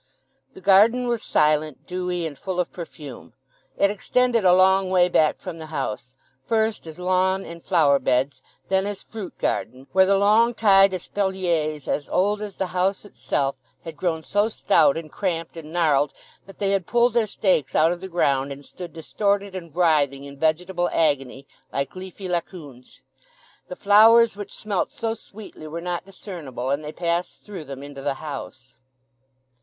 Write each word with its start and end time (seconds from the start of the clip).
The 0.55 0.61
garden 0.61 1.07
was 1.07 1.21
silent, 1.21 1.85
dewy, 1.85 2.25
and 2.25 2.35
full 2.35 2.59
of 2.59 2.71
perfume. 2.73 3.33
It 3.77 3.91
extended 3.91 4.43
a 4.43 4.51
long 4.55 4.89
way 4.89 5.09
back 5.09 5.37
from 5.39 5.59
the 5.59 5.67
house, 5.67 6.15
first 6.43 6.87
as 6.87 6.97
lawn 6.97 7.45
and 7.45 7.61
flower 7.63 7.99
beds, 7.99 8.41
then 8.69 8.87
as 8.87 9.03
fruit 9.03 9.37
garden, 9.37 9.85
where 9.91 10.07
the 10.07 10.17
long 10.17 10.55
tied 10.55 10.95
espaliers, 10.95 11.87
as 11.87 12.09
old 12.09 12.41
as 12.41 12.55
the 12.55 12.63
old 12.63 12.71
house 12.71 13.05
itself, 13.05 13.57
had 13.83 13.95
grown 13.95 14.23
so 14.23 14.49
stout, 14.49 14.97
and 14.97 15.11
cramped, 15.11 15.55
and 15.55 15.71
gnarled 15.71 16.13
that 16.47 16.57
they 16.57 16.71
had 16.71 16.87
pulled 16.87 17.13
their 17.13 17.27
stakes 17.27 17.75
out 17.75 17.91
of 17.91 18.01
the 18.01 18.07
ground 18.07 18.51
and 18.51 18.65
stood 18.65 18.93
distorted 18.93 19.53
and 19.53 19.75
writhing 19.75 20.23
in 20.23 20.35
vegetable 20.35 20.89
agony, 20.91 21.45
like 21.71 21.95
leafy 21.95 22.27
Laocoons. 22.27 23.01
The 23.67 23.75
flowers 23.75 24.35
which 24.35 24.51
smelt 24.51 24.91
so 24.91 25.13
sweetly 25.13 25.67
were 25.67 25.79
not 25.79 26.05
discernible; 26.05 26.71
and 26.71 26.83
they 26.83 26.91
passed 26.91 27.45
through 27.45 27.65
them 27.65 27.83
into 27.83 28.01
the 28.01 28.15
house. 28.15 28.79